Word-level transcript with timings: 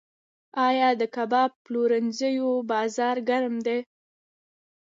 آیا 0.67 0.89
د 1.01 1.03
کباب 1.15 1.51
پلورنځیو 1.65 2.51
بازار 2.71 3.15
ګرم 3.29 3.55
دی؟ 3.65 3.79